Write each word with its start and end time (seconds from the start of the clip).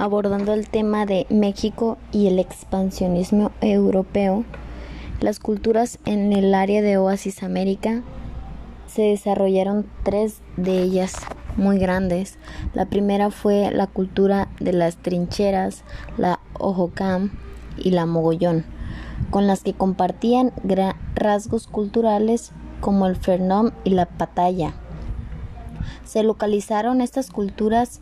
abordando 0.00 0.54
el 0.54 0.66
tema 0.66 1.04
de 1.04 1.26
México 1.28 1.98
y 2.10 2.26
el 2.26 2.38
expansionismo 2.38 3.52
europeo. 3.60 4.44
Las 5.20 5.38
culturas 5.38 5.98
en 6.06 6.32
el 6.32 6.54
área 6.54 6.80
de 6.80 6.96
Oasis 6.96 7.42
América 7.42 8.00
se 8.86 9.02
desarrollaron 9.02 9.84
tres 10.02 10.40
de 10.56 10.80
ellas 10.80 11.16
muy 11.56 11.78
grandes. 11.78 12.38
La 12.72 12.86
primera 12.86 13.30
fue 13.30 13.70
la 13.72 13.86
cultura 13.86 14.48
de 14.58 14.72
las 14.72 14.96
trincheras, 14.96 15.84
la 16.16 16.40
Ojocam 16.58 17.32
y 17.76 17.90
la 17.90 18.06
Mogollón, 18.06 18.64
con 19.28 19.46
las 19.46 19.62
que 19.62 19.74
compartían 19.74 20.50
rasgos 21.14 21.66
culturales 21.66 22.52
como 22.80 23.06
el 23.06 23.16
Fernom 23.16 23.72
y 23.84 23.90
la 23.90 24.06
Pataya. 24.06 24.72
Se 26.06 26.22
localizaron 26.22 27.02
estas 27.02 27.30
culturas 27.30 28.00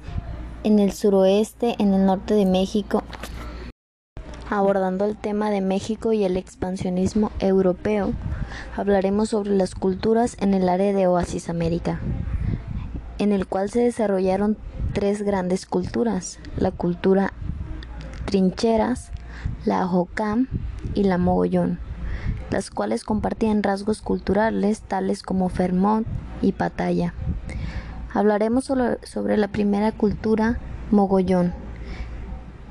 en 0.64 0.79
el 0.79 0.93
suroeste, 0.93 1.77
en 1.79 1.95
el 1.95 2.06
norte 2.06 2.34
de 2.34 2.46
México, 2.46 3.02
abordando 4.51 5.05
el 5.05 5.16
tema 5.16 5.50
de 5.50 5.60
México 5.60 6.12
y 6.12 6.24
el 6.24 6.37
expansionismo 6.37 7.30
europeo. 7.38 8.12
Hablaremos 8.77 9.30
sobre 9.30 9.50
las 9.50 9.74
culturas 9.74 10.36
en 10.41 10.55
el 10.55 10.69
área 10.69 10.92
de 10.92 11.06
Oasis 11.06 11.48
América, 11.48 12.00
en 13.19 13.33
el 13.33 13.47
cual 13.47 13.70
se 13.70 13.80
desarrollaron 13.80 14.56
tres 14.92 15.23
grandes 15.23 15.66
culturas, 15.66 16.38
la 16.56 16.70
cultura 16.70 17.33
trincheras, 18.25 19.11
la 19.64 19.86
Jocam 19.86 20.48
y 20.95 21.05
la 21.05 21.19
Mogollón, 21.19 21.78
las 22.50 22.70
cuales 22.70 23.05
compartían 23.05 23.62
rasgos 23.62 24.02
culturales 24.02 24.83
tales 24.83 25.22
como 25.22 25.48
Fermont 25.48 26.06
y 26.42 26.52
Pataya. 26.52 27.14
Hablaremos 28.12 28.65
sobre, 28.65 29.37
la 29.37 29.48
primera 29.48 29.93
cultura 29.93 30.59
mogollón, 30.91 31.53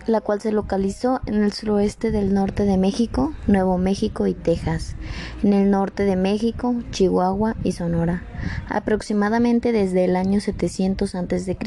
la 0.07 0.19
cual 0.21 0.41
se 0.41 0.51
localizó 0.51 1.21
en 1.27 1.43
el 1.43 1.53
suroeste 1.53 2.09
del 2.11 2.33
norte 2.33 2.63
de 2.63 2.77
México, 2.77 3.33
Nuevo 3.45 3.77
México 3.77 4.25
y 4.25 4.33
Texas, 4.33 4.95
en 5.43 5.53
el 5.53 5.69
norte 5.69 6.05
de 6.05 6.15
México, 6.15 6.75
Chihuahua 6.91 7.55
y 7.63 7.73
Sonora, 7.73 8.23
aproximadamente 8.67 9.71
desde 9.71 10.05
el 10.05 10.15
año 10.15 10.39
700 10.39 11.13
a.C. 11.13 11.57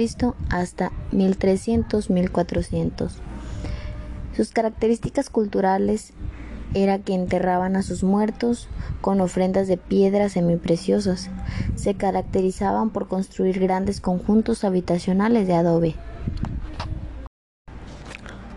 hasta 0.49 0.91
1300-1400. 1.13 3.11
Sus 4.37 4.51
características 4.51 5.31
culturales 5.31 6.13
era 6.75 6.99
que 6.99 7.15
enterraban 7.15 7.77
a 7.77 7.83
sus 7.83 8.03
muertos 8.03 8.69
con 9.01 9.21
ofrendas 9.21 9.69
de 9.69 9.77
piedras 9.77 10.33
semipreciosas. 10.33 11.31
Se 11.75 11.95
caracterizaban 11.95 12.91
por 12.91 13.09
construir 13.09 13.59
grandes 13.59 14.01
conjuntos 14.01 14.65
habitacionales 14.65 15.47
de 15.47 15.55
adobe. 15.55 15.95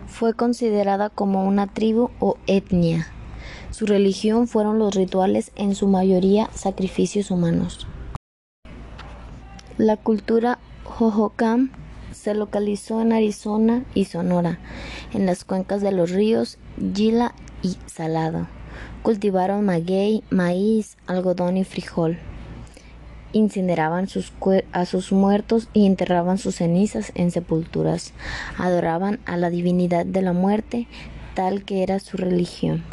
Fue 0.07 0.33
considerada 0.33 1.09
como 1.09 1.45
una 1.45 1.67
tribu 1.67 2.11
o 2.19 2.37
etnia. 2.47 3.07
Su 3.71 3.87
religión 3.87 4.47
fueron 4.47 4.77
los 4.77 4.93
rituales, 4.93 5.51
en 5.55 5.73
su 5.73 5.87
mayoría 5.87 6.49
sacrificios 6.53 7.31
humanos. 7.31 7.87
La 9.77 9.97
cultura 9.97 10.59
Hohokam 10.99 11.71
se 12.23 12.33
localizó 12.33 13.01
en 13.01 13.11
Arizona 13.11 13.83
y 13.93 14.05
Sonora, 14.05 14.57
en 15.13 15.25
las 15.25 15.43
cuencas 15.43 15.81
de 15.81 15.91
los 15.91 16.11
ríos 16.11 16.57
Gila 16.95 17.35
y 17.61 17.75
Salado. 17.85 18.47
Cultivaron 19.01 19.65
maguey, 19.65 20.23
maíz, 20.29 20.95
algodón 21.05 21.57
y 21.57 21.65
frijol. 21.65 22.17
Incineraban 23.33 24.07
a 24.71 24.85
sus 24.85 25.11
muertos 25.11 25.67
y 25.73 25.85
enterraban 25.85 26.37
sus 26.37 26.55
cenizas 26.55 27.11
en 27.15 27.29
sepulturas. 27.29 28.13
Adoraban 28.57 29.19
a 29.25 29.35
la 29.35 29.49
divinidad 29.49 30.05
de 30.05 30.21
la 30.21 30.31
muerte, 30.31 30.87
tal 31.33 31.65
que 31.65 31.83
era 31.83 31.99
su 31.99 32.15
religión. 32.15 32.85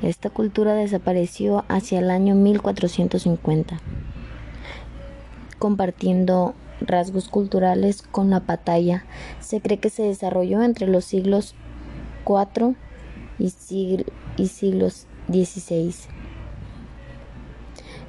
Esta 0.00 0.30
cultura 0.30 0.72
desapareció 0.72 1.66
hacia 1.68 1.98
el 1.98 2.08
año 2.08 2.34
1450, 2.34 3.78
compartiendo 5.58 6.54
rasgos 6.80 7.28
culturales 7.28 8.02
con 8.02 8.30
la 8.30 8.40
pataya. 8.40 9.04
Se 9.40 9.60
cree 9.60 9.78
que 9.78 9.90
se 9.90 10.02
desarrolló 10.02 10.62
entre 10.62 10.86
los 10.86 11.04
siglos 11.04 11.54
IV 12.26 12.76
y, 13.38 13.50
siglos 14.48 15.06
XVI, 15.28 15.94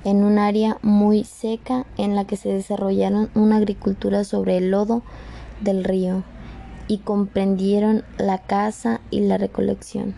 en 0.03 0.23
un 0.23 0.39
área 0.39 0.77
muy 0.81 1.23
seca 1.23 1.85
en 1.97 2.15
la 2.15 2.25
que 2.25 2.35
se 2.35 2.49
desarrollaron 2.49 3.29
una 3.35 3.57
agricultura 3.57 4.23
sobre 4.23 4.57
el 4.57 4.71
lodo 4.71 5.03
del 5.61 5.83
río 5.83 6.23
y 6.87 6.99
comprendieron 6.99 8.03
la 8.17 8.39
caza 8.39 9.01
y 9.11 9.21
la 9.21 9.37
recolección. 9.37 10.15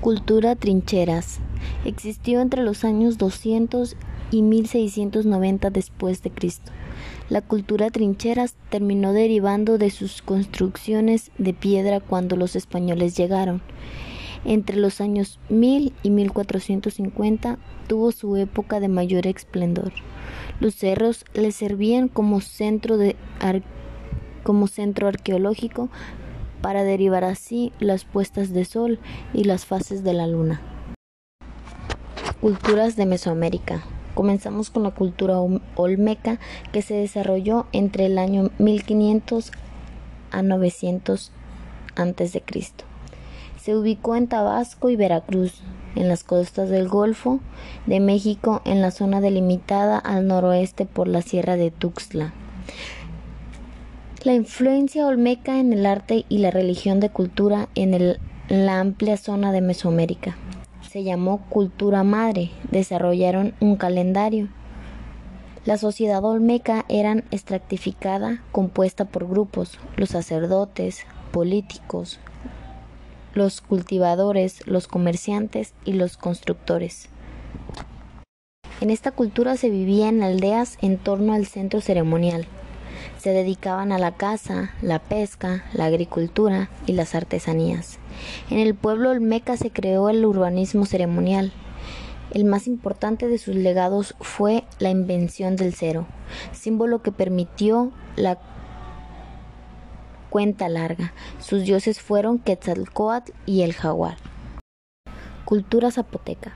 Cultura 0.00 0.56
trincheras. 0.56 1.38
Existió 1.84 2.40
entre 2.40 2.62
los 2.62 2.84
años 2.84 3.18
200 3.18 3.96
y 4.32 4.42
1690 4.42 5.70
después 5.70 6.22
de 6.22 6.30
Cristo. 6.30 6.72
La 7.28 7.42
cultura 7.42 7.90
trincheras 7.90 8.56
terminó 8.70 9.12
derivando 9.12 9.78
de 9.78 9.90
sus 9.90 10.22
construcciones 10.22 11.30
de 11.38 11.54
piedra 11.54 12.00
cuando 12.00 12.34
los 12.34 12.56
españoles 12.56 13.16
llegaron. 13.16 13.62
Entre 14.44 14.76
los 14.76 15.00
años 15.00 15.38
1000 15.50 15.92
y 16.02 16.10
1450 16.10 17.58
tuvo 17.86 18.10
su 18.10 18.36
época 18.36 18.80
de 18.80 18.88
mayor 18.88 19.26
esplendor. 19.28 19.92
Los 20.58 20.74
cerros 20.74 21.24
le 21.34 21.52
servían 21.52 22.08
como 22.08 22.40
centro, 22.40 22.96
como 24.42 24.66
centro 24.66 25.06
arqueológico 25.06 25.90
para 26.60 26.84
derivar 26.84 27.24
así 27.24 27.72
las 27.80 28.04
puestas 28.04 28.52
de 28.52 28.64
sol 28.64 28.98
y 29.34 29.44
las 29.44 29.66
fases 29.66 30.02
de 30.02 30.14
la 30.14 30.26
luna. 30.26 30.60
Culturas 32.40 32.96
de 32.96 33.06
Mesoamérica. 33.06 33.84
Comenzamos 34.14 34.70
con 34.70 34.82
la 34.82 34.90
cultura 34.90 35.38
olmeca 35.76 36.38
que 36.72 36.82
se 36.82 36.94
desarrolló 36.94 37.66
entre 37.72 38.06
el 38.06 38.18
año 38.18 38.50
1500 38.58 39.52
a 40.30 40.42
900 40.42 41.32
a.C. 41.96 42.42
Se 43.60 43.76
ubicó 43.76 44.16
en 44.16 44.28
Tabasco 44.28 44.90
y 44.90 44.96
Veracruz, 44.96 45.62
en 45.94 46.08
las 46.08 46.24
costas 46.24 46.68
del 46.68 46.88
Golfo 46.88 47.40
de 47.86 48.00
México, 48.00 48.60
en 48.64 48.82
la 48.82 48.90
zona 48.90 49.20
delimitada 49.20 49.98
al 49.98 50.26
noroeste 50.26 50.84
por 50.84 51.08
la 51.08 51.22
Sierra 51.22 51.56
de 51.56 51.70
Tuxtla. 51.70 52.32
La 54.24 54.34
influencia 54.34 55.06
olmeca 55.06 55.58
en 55.58 55.72
el 55.72 55.86
arte 55.86 56.24
y 56.28 56.38
la 56.38 56.50
religión 56.50 57.00
de 57.00 57.10
cultura 57.10 57.68
en 57.74 58.18
la 58.48 58.80
amplia 58.80 59.16
zona 59.16 59.52
de 59.52 59.60
Mesoamérica 59.60 60.36
se 60.92 61.04
llamó 61.04 61.38
Cultura 61.48 62.04
Madre, 62.04 62.50
desarrollaron 62.70 63.54
un 63.60 63.76
calendario. 63.76 64.48
La 65.64 65.78
sociedad 65.78 66.22
olmeca 66.22 66.84
era 66.90 67.24
estratificada, 67.30 68.42
compuesta 68.52 69.06
por 69.06 69.26
grupos, 69.26 69.78
los 69.96 70.10
sacerdotes, 70.10 71.06
políticos, 71.30 72.20
los 73.32 73.62
cultivadores, 73.62 74.66
los 74.66 74.86
comerciantes 74.86 75.72
y 75.86 75.94
los 75.94 76.18
constructores. 76.18 77.08
En 78.82 78.90
esta 78.90 79.12
cultura 79.12 79.56
se 79.56 79.70
vivía 79.70 80.10
en 80.10 80.22
aldeas 80.22 80.76
en 80.82 80.98
torno 80.98 81.32
al 81.32 81.46
centro 81.46 81.80
ceremonial. 81.80 82.46
Se 83.22 83.30
dedicaban 83.30 83.92
a 83.92 84.00
la 84.00 84.16
caza, 84.16 84.72
la 84.82 84.98
pesca, 84.98 85.62
la 85.74 85.84
agricultura 85.84 86.70
y 86.86 86.92
las 86.94 87.14
artesanías. 87.14 88.00
En 88.50 88.58
el 88.58 88.74
pueblo 88.74 89.10
olmeca 89.10 89.56
se 89.56 89.70
creó 89.70 90.08
el 90.08 90.24
urbanismo 90.24 90.86
ceremonial. 90.86 91.52
El 92.32 92.44
más 92.44 92.66
importante 92.66 93.28
de 93.28 93.38
sus 93.38 93.54
legados 93.54 94.16
fue 94.20 94.64
la 94.80 94.90
invención 94.90 95.54
del 95.54 95.72
cero, 95.72 96.08
símbolo 96.50 97.00
que 97.00 97.12
permitió 97.12 97.92
la 98.16 98.40
cuenta 100.28 100.68
larga. 100.68 101.12
Sus 101.38 101.62
dioses 101.62 102.00
fueron 102.00 102.40
Quetzalcoatl 102.40 103.30
y 103.46 103.62
el 103.62 103.72
jaguar. 103.72 104.16
Cultura 105.44 105.92
zapoteca, 105.92 106.54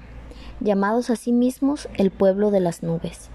llamados 0.58 1.10
a 1.10 1.14
sí 1.14 1.30
mismos 1.30 1.88
el 1.96 2.10
pueblo 2.10 2.50
de 2.50 2.58
las 2.58 2.82
nubes. 2.82 3.30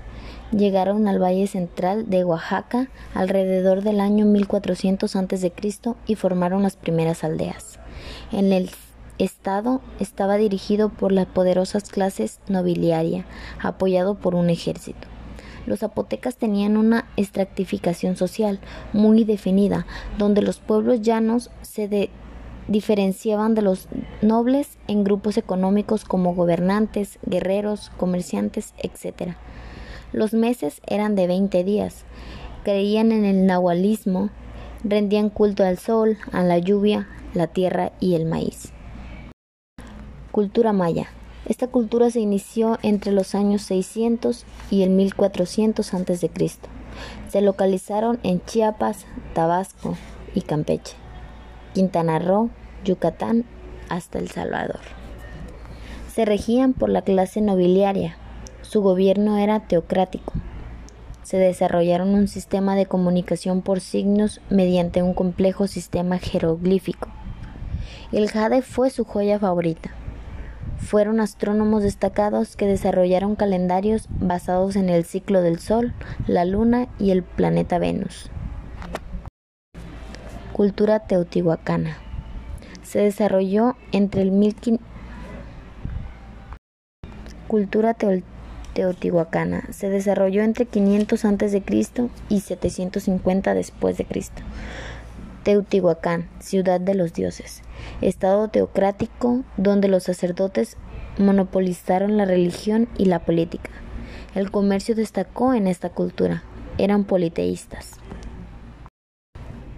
Llegaron 0.51 1.07
al 1.07 1.21
valle 1.21 1.47
central 1.47 2.09
de 2.09 2.25
Oaxaca 2.25 2.89
alrededor 3.13 3.83
del 3.83 4.01
año 4.01 4.25
1400 4.25 5.15
a.C. 5.15 5.53
y 6.07 6.15
formaron 6.15 6.63
las 6.63 6.75
primeras 6.75 7.23
aldeas. 7.23 7.79
En 8.33 8.51
el 8.51 8.69
Estado 9.17 9.81
estaba 9.99 10.37
dirigido 10.37 10.89
por 10.89 11.11
las 11.11 11.27
poderosas 11.27 11.89
clases 11.89 12.39
nobiliaria, 12.47 13.25
apoyado 13.61 14.15
por 14.15 14.35
un 14.35 14.49
ejército. 14.49 15.07
Los 15.67 15.79
zapotecas 15.79 16.35
tenían 16.37 16.75
una 16.75 17.05
estratificación 17.17 18.15
social 18.15 18.59
muy 18.93 19.23
definida, 19.23 19.85
donde 20.17 20.41
los 20.41 20.59
pueblos 20.59 21.01
llanos 21.01 21.51
se 21.61 22.09
diferenciaban 22.67 23.53
de 23.53 23.61
los 23.61 23.87
nobles 24.21 24.77
en 24.87 25.03
grupos 25.03 25.37
económicos 25.37 26.03
como 26.03 26.33
gobernantes, 26.33 27.19
guerreros, 27.25 27.91
comerciantes, 27.97 28.73
etc. 28.79 29.35
Los 30.13 30.33
meses 30.33 30.81
eran 30.87 31.15
de 31.15 31.27
20 31.27 31.63
días. 31.63 32.03
Creían 32.63 33.11
en 33.11 33.25
el 33.25 33.45
nahualismo, 33.45 34.29
rendían 34.83 35.29
culto 35.29 35.63
al 35.63 35.77
sol, 35.77 36.17
a 36.31 36.43
la 36.43 36.57
lluvia, 36.57 37.07
la 37.33 37.47
tierra 37.47 37.91
y 37.99 38.15
el 38.15 38.25
maíz. 38.25 38.71
Cultura 40.31 40.73
maya. 40.73 41.07
Esta 41.45 41.67
cultura 41.67 42.09
se 42.11 42.19
inició 42.19 42.77
entre 42.83 43.11
los 43.11 43.35
años 43.35 43.63
600 43.63 44.45
y 44.69 44.83
el 44.83 44.91
1400 44.91 45.93
a.C. 45.93 46.29
Se 47.29 47.41
localizaron 47.41 48.19
en 48.23 48.43
Chiapas, 48.45 49.05
Tabasco 49.33 49.97
y 50.35 50.41
Campeche, 50.41 50.95
Quintana 51.73 52.19
Roo, 52.19 52.49
Yucatán 52.85 53.45
hasta 53.89 54.19
El 54.19 54.29
Salvador. 54.29 54.79
Se 56.13 56.25
regían 56.25 56.73
por 56.73 56.89
la 56.89 57.01
clase 57.01 57.41
nobiliaria. 57.41 58.17
Su 58.71 58.81
gobierno 58.81 59.37
era 59.37 59.59
teocrático. 59.59 60.31
Se 61.23 61.35
desarrollaron 61.35 62.15
un 62.15 62.29
sistema 62.29 62.73
de 62.77 62.85
comunicación 62.85 63.61
por 63.61 63.81
signos 63.81 64.39
mediante 64.49 65.03
un 65.03 65.13
complejo 65.13 65.67
sistema 65.67 66.19
jeroglífico. 66.19 67.09
El 68.13 68.31
jade 68.31 68.61
fue 68.61 68.89
su 68.89 69.03
joya 69.03 69.39
favorita. 69.39 69.91
Fueron 70.77 71.19
astrónomos 71.19 71.83
destacados 71.83 72.55
que 72.55 72.65
desarrollaron 72.65 73.35
calendarios 73.35 74.07
basados 74.21 74.77
en 74.77 74.87
el 74.87 75.03
ciclo 75.03 75.41
del 75.41 75.59
Sol, 75.59 75.93
la 76.25 76.45
Luna 76.45 76.87
y 76.97 77.11
el 77.11 77.23
planeta 77.23 77.77
Venus. 77.77 78.31
Cultura 80.53 80.99
teotihuacana. 80.99 81.97
Se 82.83 82.99
desarrolló 82.99 83.75
entre 83.91 84.21
el 84.21 84.31
1500 84.31 84.87
Cultura 87.49 87.95
teotihuacana 87.95 88.40
se 89.71 89.89
desarrolló 89.89 90.43
entre 90.43 90.65
500 90.65 91.25
a.C. 91.25 91.63
y 92.29 92.39
750 92.39 93.53
después 93.53 93.97
de 93.97 94.05
Cristo. 94.05 94.41
Teotihuacán, 95.43 96.29
ciudad 96.39 96.79
de 96.79 96.95
los 96.95 97.13
dioses, 97.13 97.63
estado 98.01 98.47
teocrático 98.47 99.43
donde 99.57 99.87
los 99.87 100.03
sacerdotes 100.03 100.77
monopolizaron 101.17 102.15
la 102.15 102.25
religión 102.25 102.87
y 102.97 103.05
la 103.05 103.19
política. 103.19 103.71
El 104.35 104.51
comercio 104.51 104.95
destacó 104.95 105.53
en 105.53 105.67
esta 105.67 105.89
cultura, 105.89 106.43
eran 106.77 107.03
politeístas. 107.03 107.97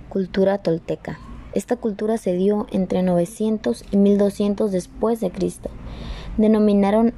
Cultura 0.09 0.59
tolteca. 0.59 1.17
Esta 1.53 1.75
cultura 1.75 2.17
se 2.17 2.33
dio 2.33 2.67
entre 2.71 3.01
900 3.03 3.85
y 3.89 3.97
1200 3.97 4.71
después 4.71 5.19
de 5.19 5.31
Cristo. 5.31 5.69
Denominaron 6.37 7.13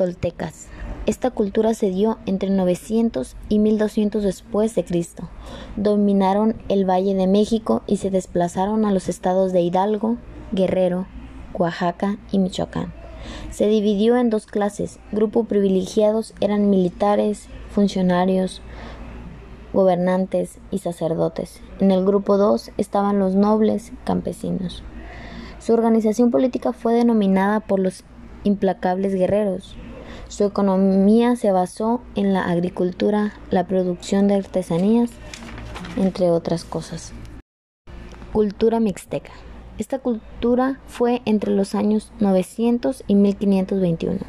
toltecas. 0.00 0.68
Esta 1.04 1.30
cultura 1.30 1.74
se 1.74 1.90
dio 1.90 2.16
entre 2.24 2.48
900 2.48 3.36
y 3.50 3.58
1200 3.58 4.22
después 4.22 4.74
de 4.74 4.82
Cristo. 4.82 5.28
Dominaron 5.76 6.56
el 6.70 6.88
Valle 6.88 7.14
de 7.14 7.26
México 7.26 7.82
y 7.86 7.98
se 7.98 8.08
desplazaron 8.08 8.86
a 8.86 8.92
los 8.92 9.10
estados 9.10 9.52
de 9.52 9.60
Hidalgo, 9.60 10.16
Guerrero, 10.52 11.06
Oaxaca 11.52 12.16
y 12.32 12.38
Michoacán. 12.38 12.94
Se 13.50 13.66
dividió 13.66 14.16
en 14.16 14.30
dos 14.30 14.46
clases. 14.46 15.00
Grupo 15.12 15.44
privilegiados 15.44 16.32
eran 16.40 16.70
militares, 16.70 17.48
funcionarios, 17.70 18.62
gobernantes 19.74 20.60
y 20.70 20.78
sacerdotes. 20.78 21.60
En 21.78 21.90
el 21.90 22.06
grupo 22.06 22.38
2 22.38 22.70
estaban 22.78 23.18
los 23.18 23.34
nobles 23.34 23.92
campesinos. 24.04 24.82
Su 25.58 25.74
organización 25.74 26.30
política 26.30 26.72
fue 26.72 26.94
denominada 26.94 27.60
por 27.60 27.80
los 27.80 28.02
implacables 28.44 29.14
guerreros. 29.14 29.76
Su 30.30 30.44
economía 30.44 31.34
se 31.34 31.50
basó 31.50 32.02
en 32.14 32.32
la 32.32 32.44
agricultura, 32.44 33.34
la 33.50 33.66
producción 33.66 34.28
de 34.28 34.36
artesanías, 34.36 35.10
entre 35.96 36.30
otras 36.30 36.64
cosas. 36.64 37.12
Cultura 38.32 38.78
mixteca. 38.78 39.32
Esta 39.76 39.98
cultura 39.98 40.78
fue 40.86 41.20
entre 41.24 41.50
los 41.50 41.74
años 41.74 42.12
900 42.20 43.02
y 43.08 43.16
1521 43.16 44.20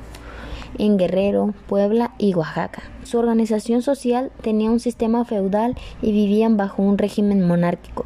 en 0.80 0.98
Guerrero, 0.98 1.54
Puebla 1.68 2.16
y 2.18 2.34
Oaxaca. 2.34 2.82
Su 3.04 3.20
organización 3.20 3.84
social 3.84 4.32
tenía 4.42 4.72
un 4.72 4.80
sistema 4.80 5.24
feudal 5.24 5.78
y 6.02 6.12
vivían 6.12 6.58
bajo 6.58 6.82
un 6.82 6.98
régimen 6.98 7.46
monárquico. 7.46 8.06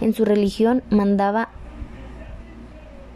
En 0.00 0.14
su 0.14 0.24
religión 0.24 0.84
mandaba 0.90 1.48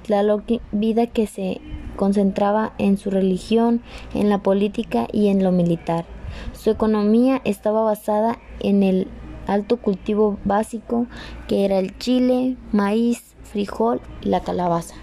la 0.09 0.25
vida 0.73 1.07
que 1.07 1.29
se 1.29 1.61
concentraba 1.97 2.73
en 2.79 2.99
su 2.99 3.11
religión, 3.11 3.83
en 4.15 4.29
la 4.29 4.39
política 4.39 5.07
y 5.13 5.29
en 5.29 5.43
lo 5.43 5.53
militar. 5.53 6.05
Su 6.53 6.71
economía 6.71 7.41
estaba 7.45 7.83
basada 7.83 8.39
en 8.61 8.83
el 8.83 9.09
alto 9.47 9.77
cultivo 9.77 10.39
básico 10.45 11.07
que 11.49 11.65
era 11.65 11.79
el 11.79 11.99
chile, 11.99 12.57
maíz, 12.73 13.35
frijol 13.43 14.01
y 14.23 14.29
la 14.29 14.41
calabaza. 14.41 14.95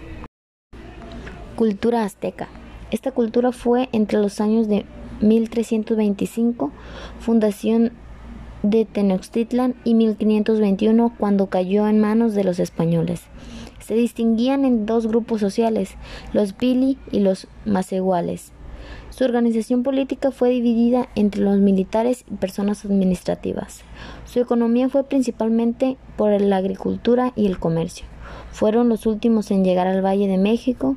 Cultura 1.56 2.04
azteca. 2.04 2.48
Esta 2.90 3.12
cultura 3.12 3.52
fue 3.52 3.88
entre 3.92 4.18
los 4.18 4.40
años 4.40 4.66
de 4.66 4.86
1325, 5.20 6.72
fundación 7.20 7.92
de 8.62 8.84
Tenochtitlan, 8.84 9.74
y 9.84 9.94
1521, 9.94 11.14
cuando 11.18 11.46
cayó 11.46 11.86
en 11.86 12.00
manos 12.00 12.34
de 12.34 12.44
los 12.44 12.58
españoles. 12.58 13.22
Se 13.90 13.96
distinguían 13.96 14.64
en 14.64 14.86
dos 14.86 15.08
grupos 15.08 15.40
sociales, 15.40 15.96
los 16.32 16.52
pili 16.52 16.96
y 17.10 17.18
los 17.18 17.48
macehuales. 17.64 18.52
Su 19.10 19.24
organización 19.24 19.82
política 19.82 20.30
fue 20.30 20.50
dividida 20.50 21.08
entre 21.16 21.40
los 21.40 21.58
militares 21.58 22.24
y 22.30 22.36
personas 22.36 22.84
administrativas. 22.84 23.82
Su 24.26 24.38
economía 24.38 24.88
fue 24.88 25.02
principalmente 25.02 25.96
por 26.16 26.40
la 26.40 26.58
agricultura 26.58 27.32
y 27.34 27.46
el 27.46 27.58
comercio. 27.58 28.06
Fueron 28.52 28.88
los 28.88 29.06
últimos 29.06 29.50
en 29.50 29.64
llegar 29.64 29.88
al 29.88 30.04
Valle 30.04 30.28
de 30.28 30.38
México 30.38 30.94